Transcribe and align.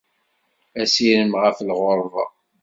Asirem 0.81 1.31
ɣef 1.41 1.57
lɣerba. 1.67 2.25